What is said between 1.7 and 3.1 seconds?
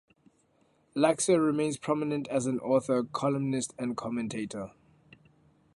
prominent as an author,